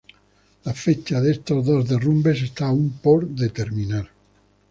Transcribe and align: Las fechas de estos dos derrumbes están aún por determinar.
Las 0.63 0.79
fechas 0.79 1.21
de 1.21 1.31
estos 1.33 1.63
dos 1.63 1.87
derrumbes 1.87 2.41
están 2.41 2.69
aún 2.69 2.99
por 3.03 3.27
determinar. 3.27 4.09